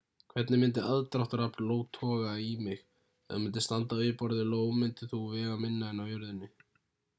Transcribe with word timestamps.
hvernig 0.35 0.59
myndi 0.61 0.83
aðdráttarafl 0.93 1.65
io 1.73 1.77
toga 1.97 2.31
í 2.45 2.47
mig 2.69 2.79
ef 2.79 3.35
þú 3.37 3.43
myndir 3.45 3.67
standa 3.67 4.01
á 4.01 4.03
yfirborði 4.09 4.49
io 4.57 4.65
myndir 4.81 5.15
þú 5.15 5.23
vega 5.37 5.63
minna 5.67 5.95
en 5.95 6.03
á 6.03 6.05
jörðinni 6.13 6.53